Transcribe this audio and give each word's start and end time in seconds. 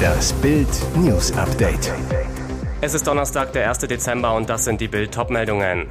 Das 0.00 0.32
Bild 0.34 0.68
News 0.96 1.32
Update. 1.36 1.92
Es 2.80 2.94
ist 2.94 3.06
Donnerstag, 3.06 3.52
der 3.52 3.68
1. 3.68 3.78
Dezember 3.80 4.34
und 4.34 4.48
das 4.48 4.64
sind 4.64 4.80
die 4.80 4.88
Bild 4.88 5.16
meldungen 5.30 5.88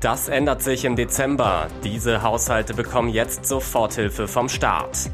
Das 0.00 0.28
ändert 0.28 0.62
sich 0.62 0.84
im 0.84 0.96
Dezember. 0.96 1.66
Diese 1.84 2.22
Haushalte 2.22 2.74
bekommen 2.74 3.08
jetzt 3.08 3.46
Soforthilfe 3.46 4.28
vom 4.28 4.48
Staat. 4.48 5.10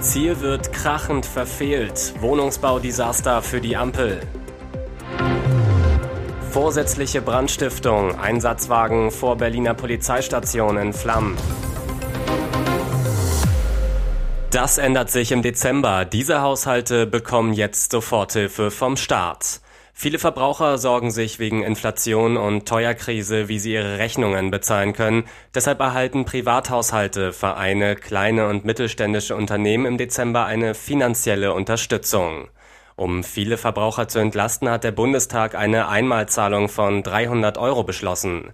Ziel 0.00 0.40
wird 0.40 0.72
krachend 0.72 1.26
verfehlt. 1.26 2.14
Wohnungsbaudesaster 2.20 3.42
für 3.42 3.60
die 3.60 3.76
Ampel. 3.76 4.20
Vorsätzliche 6.50 7.20
Brandstiftung. 7.20 8.18
Einsatzwagen 8.18 9.10
vor 9.10 9.36
Berliner 9.36 9.74
Polizeistation 9.74 10.76
in 10.76 10.92
Flammen. 10.92 11.36
Das 14.60 14.76
ändert 14.76 15.08
sich 15.08 15.30
im 15.30 15.42
Dezember. 15.42 16.04
Diese 16.04 16.40
Haushalte 16.40 17.06
bekommen 17.06 17.52
jetzt 17.52 17.92
Soforthilfe 17.92 18.72
vom 18.72 18.96
Staat. 18.96 19.60
Viele 19.94 20.18
Verbraucher 20.18 20.78
sorgen 20.78 21.12
sich 21.12 21.38
wegen 21.38 21.62
Inflation 21.62 22.36
und 22.36 22.66
Teuerkrise, 22.66 23.48
wie 23.48 23.60
sie 23.60 23.74
ihre 23.74 23.98
Rechnungen 23.98 24.50
bezahlen 24.50 24.94
können. 24.94 25.26
Deshalb 25.54 25.78
erhalten 25.78 26.24
Privathaushalte, 26.24 27.32
Vereine, 27.32 27.94
kleine 27.94 28.48
und 28.48 28.64
mittelständische 28.64 29.36
Unternehmen 29.36 29.86
im 29.86 29.96
Dezember 29.96 30.46
eine 30.46 30.74
finanzielle 30.74 31.52
Unterstützung. 31.52 32.48
Um 32.96 33.22
viele 33.22 33.58
Verbraucher 33.58 34.08
zu 34.08 34.18
entlasten, 34.18 34.68
hat 34.68 34.82
der 34.82 34.90
Bundestag 34.90 35.54
eine 35.54 35.86
Einmalzahlung 35.86 36.68
von 36.68 37.04
300 37.04 37.56
Euro 37.56 37.84
beschlossen. 37.84 38.50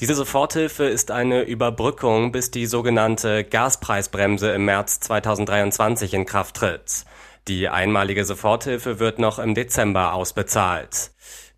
Diese 0.00 0.14
Soforthilfe 0.14 0.84
ist 0.84 1.10
eine 1.10 1.42
Überbrückung, 1.42 2.30
bis 2.30 2.52
die 2.52 2.66
sogenannte 2.66 3.42
Gaspreisbremse 3.42 4.52
im 4.52 4.64
März 4.64 5.00
2023 5.00 6.14
in 6.14 6.24
Kraft 6.24 6.54
tritt. 6.54 7.04
Die 7.48 7.68
einmalige 7.68 8.24
Soforthilfe 8.24 9.00
wird 9.00 9.18
noch 9.18 9.40
im 9.40 9.56
Dezember 9.56 10.12
ausbezahlt. 10.12 11.10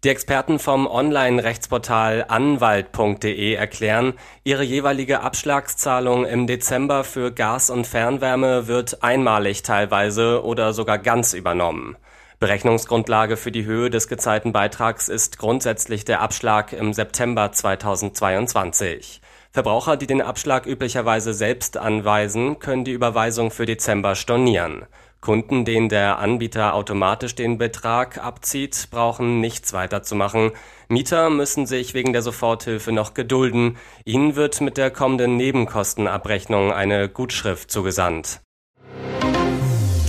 Die 0.05 0.09
Experten 0.09 0.59
vom 0.59 0.87
Online-Rechtsportal 0.87 2.25
anwalt.de 2.29 3.53
erklären, 3.53 4.15
ihre 4.43 4.63
jeweilige 4.63 5.21
Abschlagszahlung 5.21 6.25
im 6.25 6.47
Dezember 6.47 7.05
für 7.05 7.33
Gas 7.33 7.69
und 7.69 7.87
Fernwärme 7.87 8.67
wird 8.67 9.03
einmalig 9.03 9.63
teilweise 9.65 10.43
oder 10.43 10.73
sogar 10.73 10.97
ganz 10.97 11.35
übernommen. 11.35 11.99
Berechnungsgrundlage 12.41 13.37
für 13.37 13.53
die 13.53 13.67
Höhe 13.67 13.91
des 13.91 14.09
gezahlten 14.09 14.55
Beitrags 14.55 15.11
ist 15.11 15.37
grundsätzlich 15.37 16.07
der 16.07 16.23
Abschlag 16.23 16.73
im 16.73 16.95
September 16.95 17.53
2022. 17.53 19.21
Verbraucher, 19.53 19.99
die 19.99 20.07
den 20.07 20.23
Abschlag 20.23 20.65
üblicherweise 20.65 21.35
selbst 21.35 21.77
anweisen, 21.77 22.59
können 22.59 22.85
die 22.85 22.93
Überweisung 22.93 23.51
für 23.51 23.67
Dezember 23.67 24.15
stornieren. 24.15 24.87
Kunden, 25.21 25.67
denen 25.67 25.91
der 25.91 26.19
Anbieter 26.19 26.73
automatisch 26.73 27.35
den 27.35 27.59
Betrag 27.59 28.17
abzieht, 28.17 28.89
brauchen 28.91 29.43
nichts 29.43 29.75
weiter 29.75 30.03
zu 30.03 30.15
machen. 30.15 30.53
Mieter 30.89 31.29
müssen 31.29 31.67
sich 31.67 31.93
wegen 31.93 32.15
der 32.15 32.23
Soforthilfe 32.23 32.91
noch 32.91 33.13
gedulden. 33.13 33.77
Ihnen 34.07 34.35
wird 34.35 34.63
mit 34.63 34.79
der 34.79 34.91
kommenden 34.91 35.37
Nebenkostenabrechnung 35.37 36.73
eine 36.73 37.11
Gutschrift 37.11 37.71
zugesandt. 37.71 38.41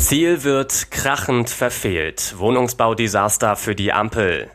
Ziel 0.01 0.43
wird 0.43 0.89
krachend 0.89 1.51
verfehlt. 1.51 2.33
Wohnungsbaudesaster 2.37 3.55
für 3.55 3.75
die 3.75 3.93
Ampel. 3.93 4.49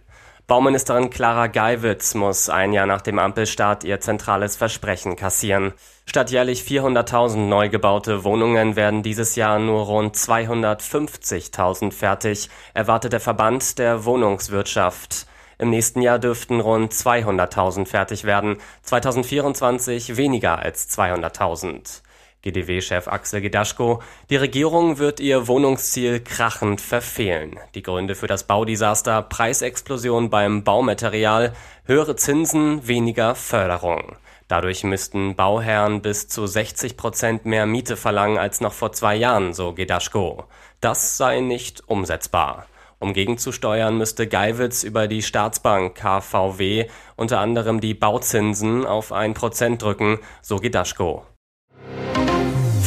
Bauministerin 0.48 1.08
Clara 1.08 1.46
Geiwitz 1.46 2.14
muss 2.14 2.50
ein 2.50 2.72
Jahr 2.72 2.86
nach 2.86 3.00
dem 3.00 3.20
Ampelstart 3.20 3.84
ihr 3.84 4.00
zentrales 4.00 4.56
Versprechen 4.56 5.14
kassieren. 5.14 5.72
Statt 6.04 6.32
jährlich 6.32 6.62
400.000 6.62 7.36
neu 7.36 7.68
gebaute 7.68 8.24
Wohnungen 8.24 8.74
werden 8.74 9.04
dieses 9.04 9.36
Jahr 9.36 9.60
nur 9.60 9.84
rund 9.84 10.16
250.000 10.16 11.92
fertig, 11.92 12.50
erwartet 12.74 13.12
der 13.12 13.20
Verband 13.20 13.78
der 13.78 14.04
Wohnungswirtschaft. 14.04 15.26
Im 15.58 15.70
nächsten 15.70 16.02
Jahr 16.02 16.18
dürften 16.18 16.58
rund 16.58 16.92
200.000 16.92 17.86
fertig 17.86 18.24
werden, 18.24 18.56
2024 18.82 20.16
weniger 20.16 20.58
als 20.58 20.90
200.000. 20.90 22.02
GDW-Chef 22.46 23.08
Axel 23.08 23.40
Gedaschko, 23.40 24.00
die 24.30 24.36
Regierung 24.36 24.98
wird 24.98 25.18
ihr 25.18 25.48
Wohnungsziel 25.48 26.20
krachend 26.20 26.80
verfehlen. 26.80 27.58
Die 27.74 27.82
Gründe 27.82 28.14
für 28.14 28.28
das 28.28 28.44
Baudesaster, 28.44 29.22
Preisexplosion 29.22 30.30
beim 30.30 30.62
Baumaterial, 30.62 31.54
höhere 31.84 32.14
Zinsen, 32.14 32.86
weniger 32.86 33.34
Förderung. 33.34 34.16
Dadurch 34.46 34.84
müssten 34.84 35.34
Bauherren 35.34 36.02
bis 36.02 36.28
zu 36.28 36.46
60 36.46 36.96
Prozent 36.96 37.46
mehr 37.46 37.66
Miete 37.66 37.96
verlangen 37.96 38.38
als 38.38 38.60
noch 38.60 38.72
vor 38.72 38.92
zwei 38.92 39.16
Jahren, 39.16 39.52
so 39.52 39.72
Gedaschko. 39.72 40.44
Das 40.80 41.16
sei 41.16 41.40
nicht 41.40 41.88
umsetzbar. 41.88 42.66
Um 43.00 43.12
gegenzusteuern, 43.12 43.98
müsste 43.98 44.28
Geiwitz 44.28 44.84
über 44.84 45.08
die 45.08 45.22
Staatsbank 45.22 45.96
KVW 45.96 46.86
unter 47.16 47.40
anderem 47.40 47.80
die 47.80 47.94
Bauzinsen 47.94 48.86
auf 48.86 49.10
ein 49.10 49.34
Prozent 49.34 49.82
drücken, 49.82 50.20
so 50.42 50.56
Gedaschko. 50.56 51.26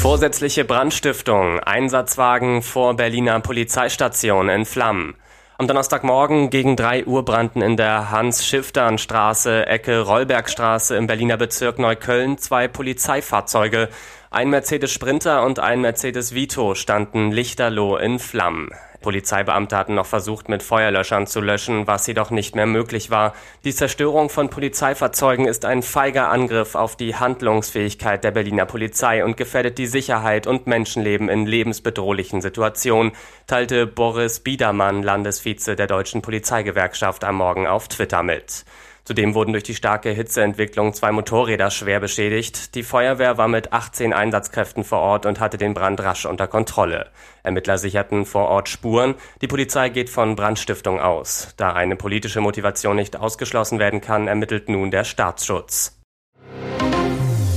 Vorsätzliche 0.02 0.64
Brandstiftung, 0.64 1.60
Einsatzwagen 1.60 2.62
vor 2.62 2.96
Berliner 2.96 3.42
Polizeistation 3.42 4.48
in 4.48 4.64
Flammen. 4.64 5.16
Am 5.58 5.68
Donnerstagmorgen 5.68 6.50
gegen 6.50 6.78
drei 6.78 7.04
Uhr 7.04 7.26
brannten 7.26 7.62
in 7.62 7.76
der 7.76 8.10
Hans-Schiftern-Straße, 8.10 9.68
Ecke 9.68 10.00
Rollbergstraße 10.00 10.96
im 10.96 11.06
Berliner 11.06 11.36
Bezirk 11.36 11.80
Neukölln 11.80 12.38
zwei 12.38 12.70
Polizeifahrzeuge. 12.70 13.90
Ein 14.32 14.50
Mercedes 14.50 14.94
Sprinter 14.94 15.44
und 15.46 15.60
ein 15.60 15.82
Mercedes 15.82 16.34
Vito 16.34 16.76
standen 16.76 17.34
lichterloh 17.34 17.98
in 17.98 18.20
Flammen. 18.20 18.70
Polizeibeamte 19.02 19.78
hatten 19.78 19.96
noch 19.96 20.06
versucht, 20.06 20.50
mit 20.50 20.62
Feuerlöschern 20.62 21.28
zu 21.28 21.42
löschen, 21.42 21.88
was 21.88 22.06
jedoch 22.08 22.32
nicht 22.32 22.56
mehr 22.56 22.66
möglich 22.66 23.10
war. 23.10 23.34
Die 23.64 23.74
Zerstörung 23.74 24.30
von 24.30 24.50
Polizeifahrzeugen 24.50 25.46
ist 25.46 25.66
ein 25.66 25.84
feiger 25.84 26.30
Angriff 26.30 26.76
auf 26.76 26.96
die 26.96 27.16
Handlungsfähigkeit 27.16 28.24
der 28.24 28.32
Berliner 28.32 28.66
Polizei 28.66 29.24
und 29.24 29.38
gefährdet 29.38 29.78
die 29.78 29.88
Sicherheit 29.88 30.48
und 30.48 30.68
Menschenleben 30.68 31.30
in 31.30 31.46
lebensbedrohlichen 31.46 32.42
Situationen, 32.42 33.14
teilte 33.48 33.88
Boris 33.88 34.42
Biedermann, 34.42 35.04
Landesvize 35.04 35.76
der 35.76 35.88
Deutschen 35.88 36.22
Polizeigewerkschaft, 36.22 37.24
am 37.24 37.36
Morgen 37.36 37.68
auf 37.68 37.88
Twitter 37.88 38.24
mit. 38.24 38.66
Zudem 39.09 39.34
wurden 39.34 39.53
durch 39.53 39.64
die 39.64 39.74
starke 39.74 40.12
Hitzeentwicklung 40.12 40.94
zwei 40.94 41.12
Motorräder 41.12 41.72
schwer 41.72 42.00
beschädigt. 42.00 42.75
Die 42.75 42.84
Feuerwehr 42.84 43.40
war 43.40 43.47
mit 43.47 43.74
18 43.74 44.14
Einsatzkräften 44.14 44.84
vor 44.84 45.00
Ort 45.00 45.25
und 45.25 45.40
hatte 45.40 45.58
den 45.58 45.74
Brand 45.74 46.00
rasch 46.00 46.28
unter 46.28 46.47
Kontrolle. 46.47 47.09
Ermittler 47.42 47.80
sicherten 47.80 48.28
vor 48.28 48.50
Ort 48.50 48.69
Spuren. 48.69 49.16
Die 49.42 49.48
Polizei 49.48 49.90
geht 49.90 50.12
von 50.12 50.36
Brandstiftung 50.36 51.00
aus. 51.00 51.56
Da 51.58 51.74
eine 51.74 51.96
politische 51.96 52.40
Motivation 52.40 52.98
nicht 52.98 53.18
ausgeschlossen 53.18 53.80
werden 53.80 54.00
kann, 54.00 54.28
ermittelt 54.28 54.69
nun 54.69 54.92
der 54.92 55.06
Staatsschutz. 55.06 56.00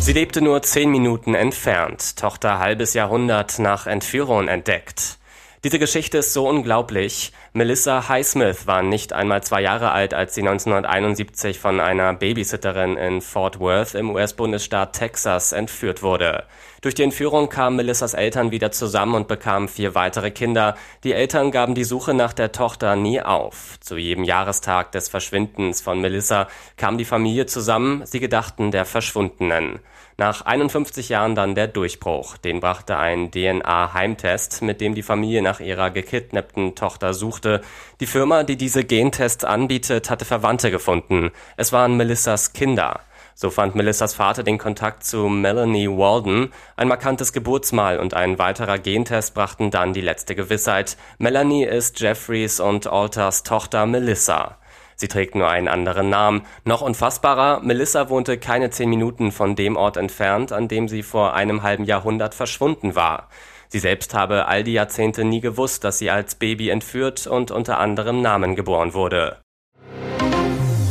Sie 0.00 0.14
lebte 0.14 0.40
nur 0.40 0.62
zehn 0.62 0.90
Minuten 0.90 1.34
entfernt. 1.34 2.16
Tochter 2.16 2.60
halbes 2.60 2.94
Jahrhundert 2.94 3.58
nach 3.58 3.86
Entführung 3.86 4.48
entdeckt. 4.48 5.18
Diese 5.64 5.78
Geschichte 5.78 6.18
ist 6.18 6.32
so 6.32 6.48
unglaublich. 6.48 7.30
Melissa 7.52 8.08
Highsmith 8.08 8.66
war 8.66 8.82
nicht 8.82 9.12
einmal 9.12 9.44
zwei 9.44 9.62
Jahre 9.62 9.92
alt, 9.92 10.12
als 10.12 10.34
sie 10.34 10.40
1971 10.40 11.60
von 11.60 11.78
einer 11.78 12.14
Babysitterin 12.14 12.96
in 12.96 13.20
Fort 13.20 13.60
Worth 13.60 13.94
im 13.94 14.10
US-Bundesstaat 14.10 14.92
Texas 14.92 15.52
entführt 15.52 16.02
wurde. 16.02 16.48
Durch 16.80 16.96
die 16.96 17.04
Entführung 17.04 17.48
kamen 17.48 17.76
Melissas 17.76 18.12
Eltern 18.12 18.50
wieder 18.50 18.72
zusammen 18.72 19.14
und 19.14 19.28
bekamen 19.28 19.68
vier 19.68 19.94
weitere 19.94 20.32
Kinder. 20.32 20.74
Die 21.04 21.12
Eltern 21.12 21.52
gaben 21.52 21.76
die 21.76 21.84
Suche 21.84 22.12
nach 22.12 22.32
der 22.32 22.50
Tochter 22.50 22.96
nie 22.96 23.22
auf. 23.22 23.78
Zu 23.78 23.96
jedem 23.96 24.24
Jahrestag 24.24 24.90
des 24.90 25.08
Verschwindens 25.08 25.80
von 25.80 26.00
Melissa 26.00 26.48
kam 26.76 26.98
die 26.98 27.04
Familie 27.04 27.46
zusammen. 27.46 28.04
Sie 28.04 28.18
gedachten 28.18 28.72
der 28.72 28.84
Verschwundenen. 28.84 29.78
Nach 30.22 30.46
51 30.46 31.08
Jahren 31.08 31.34
dann 31.34 31.56
der 31.56 31.66
Durchbruch. 31.66 32.36
Den 32.36 32.60
brachte 32.60 32.96
ein 32.96 33.32
DNA-Heimtest, 33.32 34.62
mit 34.62 34.80
dem 34.80 34.94
die 34.94 35.02
Familie 35.02 35.42
nach 35.42 35.58
ihrer 35.58 35.90
gekidnappten 35.90 36.76
Tochter 36.76 37.12
suchte. 37.12 37.60
Die 37.98 38.06
Firma, 38.06 38.44
die 38.44 38.54
diese 38.54 38.84
Gentests 38.84 39.42
anbietet, 39.42 40.10
hatte 40.10 40.24
Verwandte 40.24 40.70
gefunden. 40.70 41.32
Es 41.56 41.72
waren 41.72 41.96
Melissas 41.96 42.52
Kinder. 42.52 43.00
So 43.34 43.50
fand 43.50 43.74
Melissas 43.74 44.14
Vater 44.14 44.44
den 44.44 44.58
Kontakt 44.58 45.02
zu 45.02 45.28
Melanie 45.28 45.88
Walden. 45.88 46.52
Ein 46.76 46.86
markantes 46.86 47.32
Geburtsmal 47.32 47.98
und 47.98 48.14
ein 48.14 48.38
weiterer 48.38 48.78
Gentest 48.78 49.34
brachten 49.34 49.72
dann 49.72 49.92
die 49.92 50.02
letzte 50.02 50.36
Gewissheit. 50.36 50.96
Melanie 51.18 51.64
ist 51.64 51.98
Jeffreys 51.98 52.60
und 52.60 52.86
Alters 52.86 53.42
Tochter 53.42 53.86
Melissa. 53.86 54.56
Sie 55.02 55.08
trägt 55.08 55.34
nur 55.34 55.48
einen 55.48 55.66
anderen 55.66 56.10
Namen. 56.10 56.42
Noch 56.64 56.80
unfassbarer, 56.80 57.58
Melissa 57.60 58.08
wohnte 58.08 58.38
keine 58.38 58.70
zehn 58.70 58.88
Minuten 58.88 59.32
von 59.32 59.56
dem 59.56 59.74
Ort 59.74 59.96
entfernt, 59.96 60.52
an 60.52 60.68
dem 60.68 60.86
sie 60.86 61.02
vor 61.02 61.34
einem 61.34 61.64
halben 61.64 61.82
Jahrhundert 61.82 62.36
verschwunden 62.36 62.94
war. 62.94 63.28
Sie 63.66 63.80
selbst 63.80 64.14
habe 64.14 64.46
all 64.46 64.62
die 64.62 64.74
Jahrzehnte 64.74 65.24
nie 65.24 65.40
gewusst, 65.40 65.82
dass 65.82 65.98
sie 65.98 66.12
als 66.12 66.36
Baby 66.36 66.68
entführt 66.68 67.26
und 67.26 67.50
unter 67.50 67.78
anderem 67.78 68.22
Namen 68.22 68.54
geboren 68.54 68.94
wurde. 68.94 69.38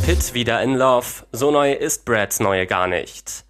Pitt 0.04 0.34
wieder 0.34 0.60
in 0.60 0.74
Love. 0.74 1.24
So 1.32 1.50
neu 1.50 1.72
ist 1.72 2.04
Brads 2.04 2.38
neue 2.38 2.66
gar 2.66 2.88
nicht. 2.88 3.46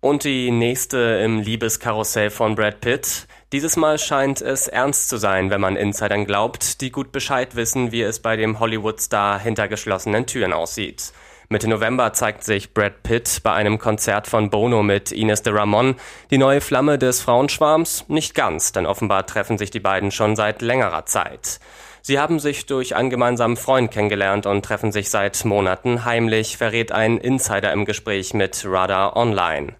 Und 0.00 0.24
die 0.24 0.50
nächste 0.50 0.98
im 1.24 1.40
Liebeskarussell 1.40 2.28
von 2.28 2.54
Brad 2.54 2.82
Pitt. 2.82 3.26
Dieses 3.52 3.76
Mal 3.76 3.98
scheint 3.98 4.40
es 4.40 4.66
ernst 4.66 5.10
zu 5.10 5.18
sein, 5.18 5.50
wenn 5.50 5.60
man 5.60 5.76
Insidern 5.76 6.24
glaubt, 6.24 6.80
die 6.80 6.90
gut 6.90 7.12
Bescheid 7.12 7.54
wissen, 7.54 7.92
wie 7.92 8.00
es 8.00 8.18
bei 8.18 8.34
dem 8.36 8.60
Hollywood-Star 8.60 9.38
hinter 9.38 9.68
geschlossenen 9.68 10.24
Türen 10.24 10.54
aussieht. 10.54 11.12
Mitte 11.50 11.68
November 11.68 12.14
zeigt 12.14 12.44
sich 12.44 12.72
Brad 12.72 13.02
Pitt 13.02 13.40
bei 13.42 13.52
einem 13.52 13.78
Konzert 13.78 14.26
von 14.26 14.48
Bono 14.48 14.82
mit 14.82 15.12
Ines 15.12 15.42
de 15.42 15.52
Ramon. 15.52 15.96
Die 16.30 16.38
neue 16.38 16.62
Flamme 16.62 16.96
des 16.96 17.20
Frauenschwarms? 17.20 18.06
Nicht 18.08 18.34
ganz, 18.34 18.72
denn 18.72 18.86
offenbar 18.86 19.26
treffen 19.26 19.58
sich 19.58 19.70
die 19.70 19.80
beiden 19.80 20.12
schon 20.12 20.34
seit 20.34 20.62
längerer 20.62 21.04
Zeit. 21.04 21.60
Sie 22.00 22.18
haben 22.18 22.40
sich 22.40 22.64
durch 22.64 22.96
einen 22.96 23.10
gemeinsamen 23.10 23.58
Freund 23.58 23.90
kennengelernt 23.90 24.46
und 24.46 24.64
treffen 24.64 24.92
sich 24.92 25.10
seit 25.10 25.44
Monaten 25.44 26.06
heimlich, 26.06 26.56
verrät 26.56 26.90
ein 26.90 27.18
Insider 27.18 27.70
im 27.74 27.84
Gespräch 27.84 28.32
mit 28.32 28.64
Radar 28.66 29.14
Online. 29.14 29.74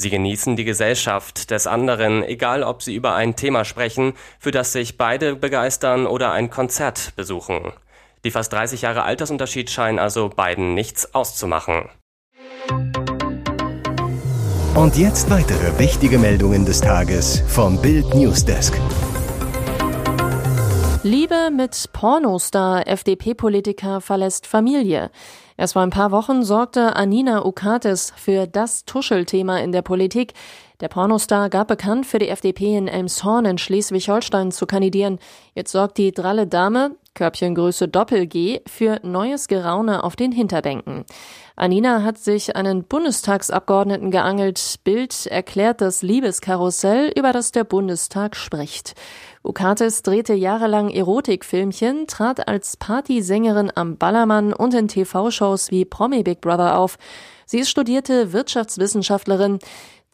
Sie 0.00 0.10
genießen 0.10 0.54
die 0.54 0.64
Gesellschaft 0.64 1.50
des 1.50 1.66
anderen, 1.66 2.22
egal 2.22 2.62
ob 2.62 2.84
sie 2.84 2.94
über 2.94 3.16
ein 3.16 3.34
Thema 3.34 3.64
sprechen, 3.64 4.12
für 4.38 4.52
das 4.52 4.72
sich 4.72 4.96
beide 4.96 5.34
begeistern 5.34 6.06
oder 6.06 6.30
ein 6.30 6.50
Konzert 6.50 7.16
besuchen. 7.16 7.72
Die 8.22 8.30
fast 8.30 8.52
30 8.52 8.82
Jahre 8.82 9.02
Altersunterschied 9.02 9.70
scheinen 9.70 9.98
also 9.98 10.28
beiden 10.28 10.74
nichts 10.74 11.16
auszumachen. 11.16 11.88
Und 14.76 14.96
jetzt 14.96 15.30
weitere 15.30 15.76
wichtige 15.80 16.18
Meldungen 16.18 16.64
des 16.64 16.80
Tages 16.80 17.42
vom 17.48 17.82
Bild 17.82 18.14
Newsdesk. 18.14 18.80
Liebe 21.02 21.50
mit 21.50 21.90
Pornostar, 21.92 22.86
FDP-Politiker 22.86 24.00
verlässt 24.00 24.46
Familie. 24.46 25.10
Erst 25.58 25.72
vor 25.72 25.82
ein 25.82 25.90
paar 25.90 26.12
Wochen 26.12 26.44
sorgte 26.44 26.94
Anina 26.94 27.44
Ukates 27.44 28.12
für 28.14 28.46
das 28.46 28.84
Tuschelthema 28.84 29.58
in 29.58 29.72
der 29.72 29.82
Politik. 29.82 30.34
Der 30.80 30.86
Pornostar 30.86 31.50
gab 31.50 31.66
bekannt, 31.66 32.06
für 32.06 32.20
die 32.20 32.28
FDP 32.28 32.76
in 32.76 32.86
Elmshorn 32.86 33.44
in 33.46 33.58
Schleswig-Holstein 33.58 34.52
zu 34.52 34.64
kandidieren. 34.64 35.18
Jetzt 35.52 35.72
sorgt 35.72 35.98
die 35.98 36.12
dralle 36.12 36.46
Dame, 36.46 36.92
Körbchengröße 37.14 37.88
Doppel-G, 37.88 38.60
für 38.64 39.00
neues 39.02 39.48
Geraune 39.48 40.04
auf 40.04 40.14
den 40.14 40.30
Hinterbänken. 40.30 41.04
Anina 41.56 42.04
hat 42.04 42.18
sich 42.18 42.54
einen 42.54 42.84
Bundestagsabgeordneten 42.84 44.12
geangelt. 44.12 44.76
Bild 44.84 45.26
erklärt 45.26 45.80
das 45.80 46.02
Liebeskarussell, 46.02 47.10
über 47.16 47.32
das 47.32 47.50
der 47.50 47.64
Bundestag 47.64 48.36
spricht. 48.36 48.94
Ukates 49.42 50.02
drehte 50.02 50.34
jahrelang 50.34 50.90
Erotikfilmchen, 50.90 52.06
trat 52.06 52.46
als 52.46 52.76
Partysängerin 52.76 53.72
am 53.74 53.96
Ballermann 53.96 54.52
und 54.52 54.74
in 54.74 54.86
TV-Shows 54.86 55.72
wie 55.72 55.84
Promi 55.84 56.22
Big 56.22 56.40
Brother 56.40 56.78
auf. 56.78 56.98
Sie 57.46 57.60
ist 57.60 57.70
studierte 57.70 58.32
Wirtschaftswissenschaftlerin. 58.32 59.58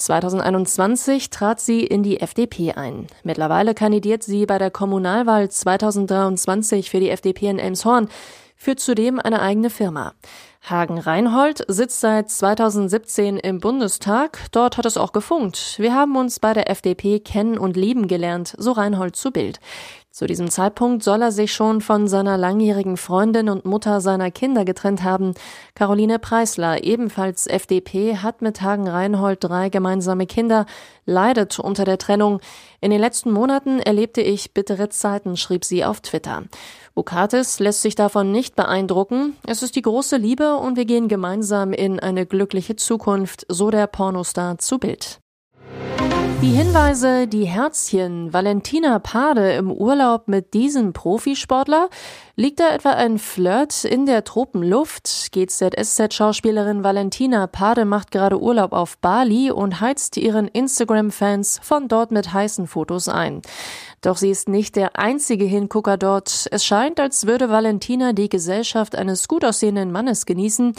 2021 0.05 1.31
trat 1.31 1.61
sie 1.61 1.81
in 1.81 2.03
die 2.03 2.21
FDP 2.21 2.73
ein. 2.73 3.06
Mittlerweile 3.23 3.75
kandidiert 3.75 4.23
sie 4.23 4.45
bei 4.45 4.59
der 4.59 4.71
Kommunalwahl 4.71 5.49
2023 5.49 6.91
für 6.91 7.01
die 7.01 7.09
FDP 7.09 7.49
in 7.49 7.59
Elmshorn, 7.59 8.09
führt 8.55 8.81
zudem 8.81 9.19
eine 9.19 9.41
eigene 9.41 9.71
Firma. 9.71 10.12
Hagen 10.62 10.99
Reinhold 10.99 11.65
sitzt 11.69 12.01
seit 12.01 12.31
2017 12.31 13.39
im 13.39 13.61
Bundestag. 13.61 14.39
Dort 14.53 14.77
hat 14.77 14.87
es 14.87 14.97
auch 14.97 15.12
gefunkt. 15.12 15.77
Wir 15.79 15.95
haben 15.95 16.17
uns 16.17 16.39
bei 16.39 16.53
der 16.53 16.71
FDP 16.71 17.21
kennen 17.21 17.59
und 17.59 17.77
lieben 17.77 18.06
gelernt, 18.06 18.55
so 18.59 18.73
Reinhold 18.73 19.17
zu 19.17 19.31
Bild. 19.31 19.59
Zu 20.15 20.29
diesem 20.29 20.49
Zeitpunkt 20.49 21.03
soll 21.03 21.23
er 21.23 21.33
sich 21.33 21.53
schon 21.53 21.81
von 21.81 22.07
seiner 22.07 22.39
langjährigen 22.39 22.97
Freundin 22.97 23.49
und 23.49 23.65
Mutter 23.65 24.01
seiner 24.01 24.31
Kinder 24.31 24.65
getrennt 24.65 25.03
haben. 25.03 25.35
Caroline 25.75 26.21
Preisler, 26.21 26.85
ebenfalls 26.85 27.49
FDP, 27.49 28.19
hat 28.19 28.41
mit 28.41 28.63
Hagen 28.63 28.87
Reinhold 28.87 29.43
drei 29.43 29.71
gemeinsame 29.71 30.29
Kinder, 30.29 30.67
leidet 31.05 31.59
unter 31.59 31.85
der 31.85 31.99
Trennung. 31.99 32.39
In 32.81 32.93
den 32.93 33.01
letzten 33.01 33.33
Monaten 33.33 33.81
erlebte 33.81 34.21
ich 34.21 34.55
bittere 34.55 34.89
Zeiten, 34.89 35.37
schrieb 35.37 35.65
sie 35.65 35.85
auf 35.85 36.01
Twitter. 36.01 36.45
Bukatis 36.95 37.59
lässt 37.59 37.83
sich 37.83 37.97
davon 37.97 38.31
nicht 38.31 38.55
beeindrucken. 38.55 39.37
Es 39.45 39.65
ist 39.65 39.75
die 39.75 39.83
große 39.83 40.17
Liebe 40.17 40.59
und 40.59 40.77
wir 40.77 40.85
gehen 40.85 41.09
gemeinsam 41.09 41.73
in 41.73 41.99
eine 41.99 42.25
glückliche 42.25 42.77
Zukunft, 42.77 43.47
so 43.49 43.73
der 43.73 43.89
Pornostar 43.89 44.59
zu 44.59 44.79
Bild. 44.79 45.24
Die 46.44 46.50
Hinweise, 46.50 47.26
die 47.26 47.46
Herzchen, 47.46 48.35
Valentina 48.35 48.99
Pade 48.99 49.52
im 49.55 49.73
Urlaub 49.73 50.29
mit 50.29 50.52
diesem 50.52 50.93
Profisportler? 50.93 51.88
Liegt 52.37 52.61
da 52.61 52.69
etwa 52.69 52.91
ein 52.91 53.19
Flirt 53.19 53.85
in 53.85 54.05
der 54.05 54.25
Tropenluft? 54.25 55.32
GZSZ-Schauspielerin 55.32 56.85
Valentina 56.85 57.46
Pade 57.46 57.87
macht 57.87 58.11
gerade 58.11 58.38
Urlaub 58.38 58.75
auf 58.75 58.99
Bali 58.99 59.50
und 59.50 59.81
heizt 59.81 60.19
ihren 60.19 60.46
Instagram-Fans 60.46 61.61
von 61.62 61.88
dort 61.88 62.11
mit 62.11 62.35
heißen 62.35 62.67
Fotos 62.67 63.08
ein. 63.08 63.41
Doch 64.05 64.19
sie 64.19 64.29
ist 64.29 64.50
nicht 64.50 64.76
der 64.76 64.99
einzige 64.99 65.46
Hingucker 65.46 65.96
dort. 65.96 66.46
Es 66.50 66.62
scheint, 66.62 67.00
als 67.00 67.26
würde 67.26 67.49
Valentina 67.49 68.12
die 68.12 68.29
Gesellschaft 68.29 68.94
eines 68.96 69.29
gut 69.29 69.46
aussehenden 69.46 69.93
Mannes 69.93 70.26
genießen. 70.26 70.75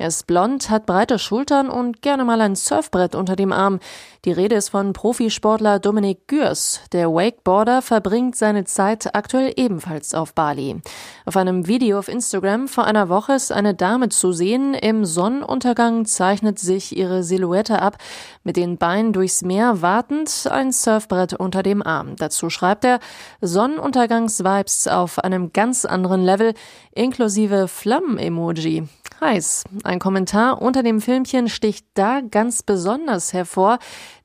Er 0.00 0.06
ist 0.06 0.28
blond, 0.28 0.70
hat 0.70 0.86
breite 0.86 1.18
Schultern 1.18 1.70
und 1.70 2.02
gerne 2.02 2.24
mal 2.24 2.40
ein 2.40 2.54
Surfbrett 2.54 3.16
unter 3.16 3.34
dem 3.34 3.50
Arm. 3.50 3.80
Die 4.24 4.30
Rede 4.30 4.54
ist 4.54 4.68
von 4.68 4.92
Profisportler 5.08 5.78
Dominik 5.78 6.28
Gürs. 6.28 6.82
Der 6.92 7.08
Wakeboarder 7.08 7.80
verbringt 7.80 8.36
seine 8.36 8.64
Zeit 8.64 9.14
aktuell 9.14 9.54
ebenfalls 9.56 10.12
auf 10.12 10.34
Bali. 10.34 10.82
Auf 11.24 11.38
einem 11.38 11.66
Video 11.66 11.98
auf 11.98 12.08
Instagram 12.08 12.68
vor 12.68 12.84
einer 12.84 13.08
Woche 13.08 13.32
ist 13.32 13.50
eine 13.50 13.72
Dame 13.72 14.10
zu 14.10 14.32
sehen. 14.32 14.74
Im 14.74 15.06
Sonnenuntergang 15.06 16.04
zeichnet 16.04 16.58
sich 16.58 16.94
ihre 16.94 17.22
Silhouette 17.22 17.80
ab. 17.80 17.96
Mit 18.44 18.58
den 18.58 18.76
Beinen 18.76 19.14
durchs 19.14 19.40
Meer 19.40 19.80
wartend, 19.80 20.46
ein 20.50 20.72
Surfbrett 20.72 21.32
unter 21.32 21.62
dem 21.62 21.82
Arm. 21.82 22.16
Dazu 22.16 22.50
schreibt 22.50 22.84
er 22.84 23.00
Sonnenuntergangsvibes 23.40 24.88
auf 24.88 25.20
einem 25.20 25.54
ganz 25.54 25.86
anderen 25.86 26.22
Level, 26.22 26.52
inklusive 26.92 27.66
Flammen-Emoji 27.66 28.86
heiß. 29.20 29.64
Ein 29.84 29.98
Kommentar 29.98 30.62
unter 30.62 30.82
dem 30.82 31.00
Filmchen 31.00 31.48
sticht 31.48 31.86
da 31.94 32.20
ganz 32.20 32.62
besonders 32.62 33.32
hervor, 33.32 33.78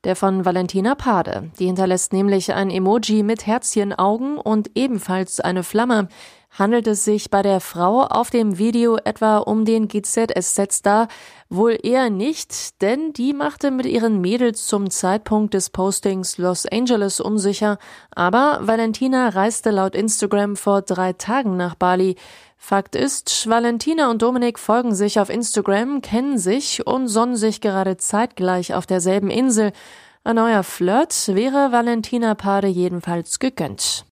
der 0.04 0.16
von 0.16 0.46
Valentina 0.46 0.96
Pade. 0.96 1.52
Die 1.60 1.66
hinterlässt 1.66 2.14
nämlich 2.14 2.54
ein 2.54 2.70
Emoji 2.70 3.24
mit 3.24 3.48
Herzchenaugen 3.48 4.38
und 4.38 4.72
ebenfalls 4.76 5.40
eine 5.40 5.64
Flamme. 5.64 6.08
Handelt 6.58 6.86
es 6.86 7.04
sich 7.04 7.32
bei 7.32 7.42
der 7.42 7.60
Frau 7.60 8.04
auf 8.04 8.30
dem 8.30 8.60
Video 8.60 8.98
etwa 9.04 9.40
um 9.40 9.66
den 9.66 9.88
GZSZ-Star? 9.88 11.08
Wohl 11.50 11.80
eher 11.82 12.12
nicht, 12.12 12.80
denn 12.84 13.12
die 13.12 13.34
machte 13.34 13.72
mit 13.72 13.88
ihren 13.88 14.22
Mädels 14.22 14.68
zum 14.68 14.92
Zeitpunkt 14.92 15.56
des 15.56 15.72
Postings 15.72 16.38
Los 16.38 16.68
Angeles 16.68 17.20
unsicher. 17.20 17.80
Aber 18.14 18.60
Valentina 18.62 19.30
reiste 19.30 19.72
laut 19.72 19.96
Instagram 19.96 20.56
vor 20.56 20.84
drei 20.84 21.14
Tagen 21.14 21.58
nach 21.58 21.74
Bali. 21.74 22.18
Fakt 22.66 22.96
ist, 22.96 23.50
Valentina 23.50 24.10
und 24.10 24.22
Dominik 24.22 24.58
folgen 24.58 24.96
sich 24.96 25.20
auf 25.20 25.30
Instagram, 25.30 26.02
kennen 26.02 26.38
sich 26.38 26.88
und 26.88 27.10
sonnen 27.10 27.36
sich 27.36 27.60
gerade 27.60 27.98
zeitgleich 27.98 28.74
auf 28.74 28.86
derselben 28.86 29.30
Insel. 29.30 29.74
Ein 30.24 30.38
neuer 30.38 30.64
Flirt 30.64 31.28
wäre 31.28 31.74
Valentina 31.74 32.36
Pade 32.36 32.68
jedenfalls 32.68 33.40
gegönnt. 33.40 34.06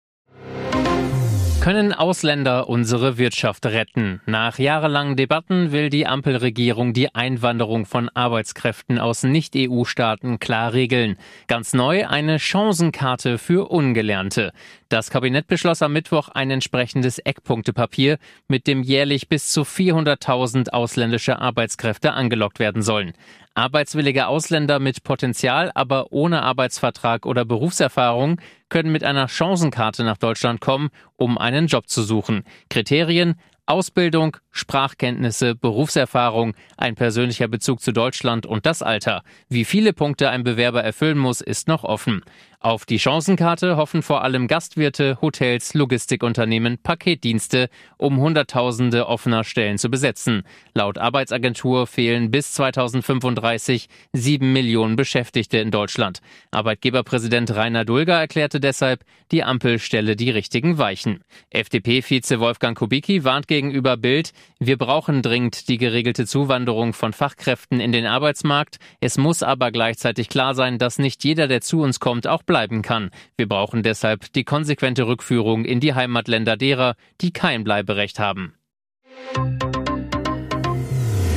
Können 1.61 1.93
Ausländer 1.93 2.69
unsere 2.69 3.17
Wirtschaft 3.17 3.65
retten? 3.65 4.21
Nach 4.25 4.59
jahrelangen 4.59 5.17
Debatten 5.17 5.73
will 5.73 5.89
die 5.89 6.07
Ampelregierung 6.07 6.93
die 6.93 7.13
Einwanderung 7.13 7.85
von 7.85 8.07
Arbeitskräften 8.07 8.97
aus 8.97 9.23
Nicht-EU-Staaten 9.23 10.39
klar 10.39 10.71
regeln. 10.71 11.17
Ganz 11.47 11.73
neu 11.73 12.07
eine 12.07 12.39
Chancenkarte 12.39 13.37
für 13.37 13.69
Ungelernte. 13.69 14.53
Das 14.87 15.11
Kabinett 15.11 15.47
beschloss 15.47 15.81
am 15.81 15.91
Mittwoch 15.91 16.29
ein 16.29 16.49
entsprechendes 16.49 17.19
Eckpunktepapier, 17.19 18.19
mit 18.47 18.65
dem 18.65 18.81
jährlich 18.81 19.27
bis 19.27 19.49
zu 19.49 19.61
400.000 19.61 20.69
ausländische 20.69 21.39
Arbeitskräfte 21.39 22.13
angelockt 22.13 22.59
werden 22.59 22.81
sollen. 22.81 23.13
Arbeitswillige 23.59 24.27
Ausländer 24.27 24.79
mit 24.79 25.03
Potenzial, 25.03 25.69
aber 25.75 26.13
ohne 26.13 26.43
Arbeitsvertrag 26.43 27.25
oder 27.25 27.43
Berufserfahrung 27.43 28.39
können 28.69 28.89
mit 28.89 29.03
einer 29.03 29.27
Chancenkarte 29.27 30.05
nach 30.05 30.15
Deutschland 30.15 30.61
kommen, 30.61 30.89
um 31.17 31.37
einen 31.37 31.67
Job 31.67 31.89
zu 31.89 32.03
suchen. 32.03 32.43
Kriterien 32.69 33.35
Ausbildung, 33.69 34.37
Sprachkenntnisse, 34.49 35.53
Berufserfahrung, 35.53 36.55
ein 36.75 36.95
persönlicher 36.95 37.47
Bezug 37.47 37.81
zu 37.81 37.91
Deutschland 37.91 38.47
und 38.47 38.65
das 38.65 38.81
Alter. 38.81 39.21
Wie 39.47 39.63
viele 39.63 39.93
Punkte 39.93 40.31
ein 40.31 40.43
Bewerber 40.43 40.83
erfüllen 40.83 41.19
muss, 41.19 41.39
ist 41.39 41.67
noch 41.67 41.83
offen. 41.83 42.23
Auf 42.61 42.85
die 42.85 42.99
Chancenkarte 42.99 43.77
hoffen 43.77 44.01
vor 44.01 44.21
allem 44.21 44.47
Gastwirte, 44.47 45.17
Hotels, 45.21 45.73
Logistikunternehmen, 45.75 46.77
Paketdienste, 46.77 47.69
um 47.97 48.17
Hunderttausende 48.17 49.07
offener 49.07 49.45
Stellen 49.45 49.77
zu 49.77 49.89
besetzen. 49.89 50.43
Laut 50.73 50.97
Arbeitsagentur 50.97 51.87
fehlen 51.87 52.31
bis 52.31 52.51
2035 52.51 53.87
sieben 54.11 54.51
Millionen 54.51 54.97
Beschäftigte 54.97 55.59
in 55.59 55.71
Deutschland. 55.71 56.19
Arbeitgeberpräsident 56.51 57.55
Rainer 57.55 57.85
Dulger 57.85 58.19
erklärte 58.19 58.59
deshalb, 58.59 59.05
die 59.31 59.43
Ampel 59.43 59.79
stelle 59.79 60.17
die 60.17 60.29
richtigen 60.29 60.77
Weichen. 60.77 61.23
FDP-Vize 61.51 62.41
Wolfgang 62.41 62.77
Kubicki 62.77 63.23
warnt 63.23 63.47
gegen 63.47 63.69
gegenüber 63.69 63.97
Bild, 63.97 64.31
wir 64.59 64.77
brauchen 64.77 65.21
dringend 65.21 65.69
die 65.69 65.77
geregelte 65.77 66.25
Zuwanderung 66.25 66.93
von 66.93 67.13
Fachkräften 67.13 67.79
in 67.79 67.91
den 67.91 68.05
Arbeitsmarkt. 68.05 68.77
Es 68.99 69.17
muss 69.17 69.43
aber 69.43 69.71
gleichzeitig 69.71 70.27
klar 70.27 70.55
sein, 70.55 70.77
dass 70.77 70.97
nicht 70.97 71.23
jeder, 71.23 71.47
der 71.47 71.61
zu 71.61 71.81
uns 71.81 71.99
kommt, 71.99 72.25
auch 72.25 72.43
bleiben 72.49 72.81
kann. 72.81 73.11
Wir 73.37 73.47
brauchen 73.47 73.83
deshalb 73.83 74.33
die 74.33 74.43
konsequente 74.43 75.05
Rückführung 75.05 75.65
in 75.65 75.79
die 75.79 75.93
Heimatländer 75.93 76.57
derer, 76.57 76.95
die 77.21 77.31
kein 77.31 77.63
Bleiberecht 77.63 78.17
haben. 78.17 78.55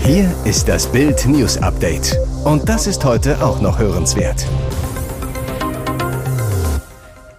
Hier 0.04 0.34
ist 0.46 0.68
das 0.68 0.90
Bild 0.90 1.26
News 1.26 1.58
Update. 1.58 2.16
Und 2.46 2.66
das 2.66 2.86
ist 2.86 3.04
heute 3.04 3.44
auch 3.44 3.60
noch 3.60 3.78
hörenswert. 3.78 4.46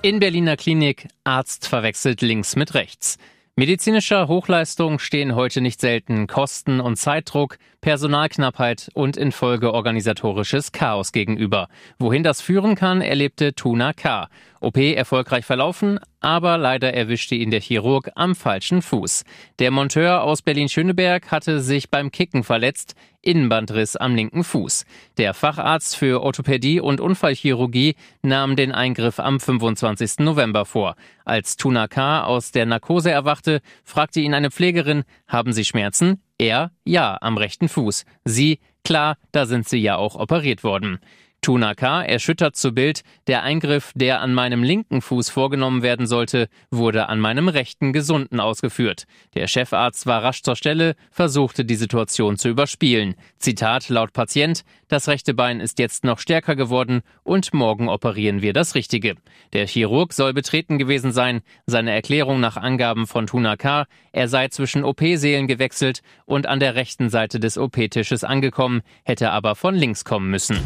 In 0.03 0.19
Berliner 0.19 0.55
Klinik 0.55 1.07
Arzt 1.23 1.67
verwechselt 1.67 2.21
links 2.21 2.55
mit 2.55 2.75
rechts. 2.75 3.17
Medizinischer 3.55 4.27
Hochleistung 4.27 4.99
stehen 4.99 5.33
heute 5.33 5.61
nicht 5.61 5.81
selten 5.81 6.27
Kosten 6.27 6.79
und 6.79 6.97
Zeitdruck, 6.97 7.57
Personalknappheit 7.83 8.89
und 8.93 9.17
in 9.17 9.33
Folge 9.33 9.73
organisatorisches 9.73 10.71
Chaos 10.71 11.11
gegenüber. 11.11 11.67
Wohin 11.99 12.23
das 12.23 12.39
führen 12.39 12.75
kann, 12.75 13.01
erlebte 13.01 13.53
Tuna 13.55 13.91
K. 13.91 14.29
OP 14.61 14.77
erfolgreich 14.77 15.43
verlaufen, 15.43 15.99
aber 16.21 16.57
leider 16.57 16.93
erwischte 16.93 17.35
ihn 17.35 17.51
der 17.51 17.59
Chirurg 17.59 18.09
am 18.15 18.35
falschen 18.35 18.81
Fuß. 18.81 19.25
Der 19.59 19.69
Monteur 19.69 20.23
aus 20.23 20.41
Berlin-Schöneberg 20.41 21.29
hatte 21.29 21.59
sich 21.59 21.89
beim 21.89 22.09
Kicken 22.09 22.45
verletzt, 22.45 22.95
Innenbandriss 23.21 23.97
am 23.97 24.15
linken 24.15 24.45
Fuß. 24.45 24.85
Der 25.17 25.33
Facharzt 25.33 25.97
für 25.97 26.23
Orthopädie 26.23 26.79
und 26.79 27.01
Unfallchirurgie 27.01 27.95
nahm 28.21 28.55
den 28.55 28.71
Eingriff 28.71 29.19
am 29.19 29.41
25. 29.41 30.19
November 30.19 30.63
vor. 30.63 30.95
Als 31.25 31.57
Tuna 31.57 31.89
K. 31.89 32.23
aus 32.23 32.51
der 32.51 32.65
Narkose 32.65 33.11
erwachte, 33.11 33.59
fragte 33.83 34.21
ihn 34.21 34.33
eine 34.33 34.51
Pflegerin, 34.51 35.03
haben 35.27 35.51
Sie 35.51 35.65
Schmerzen? 35.65 36.21
Er, 36.37 36.71
ja, 36.83 37.17
am 37.21 37.37
rechten 37.37 37.69
Fuß. 37.69 38.05
Sie, 38.25 38.59
klar, 38.83 39.17
da 39.31 39.45
sind 39.45 39.67
sie 39.67 39.77
ja 39.77 39.95
auch 39.95 40.15
operiert 40.15 40.63
worden. 40.63 40.99
Tunaka 41.43 42.01
erschüttert 42.01 42.55
zu 42.55 42.71
Bild, 42.71 43.03
der 43.27 43.43
Eingriff, 43.43 43.91
der 43.95 44.21
an 44.21 44.33
meinem 44.33 44.63
linken 44.63 45.01
Fuß 45.01 45.29
vorgenommen 45.29 45.83
werden 45.83 46.07
sollte, 46.07 46.47
wurde 46.71 47.09
an 47.09 47.19
meinem 47.19 47.49
rechten 47.49 47.91
gesunden 47.91 48.39
ausgeführt. 48.39 49.03
Der 49.35 49.47
Chefarzt 49.47 50.07
war 50.07 50.23
rasch 50.23 50.41
zur 50.41 50.55
Stelle, 50.55 50.95
versuchte 51.11 51.65
die 51.65 51.75
Situation 51.75 52.37
zu 52.37 52.47
überspielen. 52.47 53.15
Zitat 53.39 53.89
laut 53.89 54.13
Patient, 54.13 54.63
das 54.87 55.09
rechte 55.09 55.33
Bein 55.33 55.59
ist 55.59 55.79
jetzt 55.79 56.05
noch 56.05 56.19
stärker 56.19 56.55
geworden 56.55 57.01
und 57.23 57.53
morgen 57.53 57.89
operieren 57.89 58.41
wir 58.41 58.53
das 58.53 58.73
Richtige. 58.73 59.15
Der 59.51 59.67
Chirurg 59.67 60.13
soll 60.13 60.33
betreten 60.33 60.77
gewesen 60.77 61.11
sein. 61.11 61.41
Seine 61.65 61.91
Erklärung 61.91 62.39
nach 62.39 62.55
Angaben 62.55 63.05
von 63.05 63.27
Tunaka, 63.27 63.85
er 64.13 64.29
sei 64.29 64.47
zwischen 64.47 64.85
OP-Seelen 64.85 65.47
gewechselt 65.47 66.03
und 66.25 66.47
an 66.47 66.61
der 66.61 66.75
rechten 66.75 67.09
Seite 67.09 67.41
des 67.41 67.57
OP-Tisches 67.57 68.23
angekommen, 68.23 68.81
hätte 69.03 69.31
aber 69.31 69.55
von 69.55 69.75
links 69.75 70.05
kommen 70.05 70.29
müssen. 70.29 70.59